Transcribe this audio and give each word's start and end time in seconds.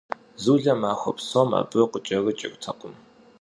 Zule 0.43 0.73
maxue 0.81 1.13
psom 1.17 1.49
abı 1.59 1.81
khıç'erıç'ırtekhım. 1.91 2.93